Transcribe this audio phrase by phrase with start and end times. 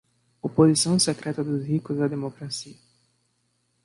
[0.41, 2.75] Oposição secreta dos ricos à democracia.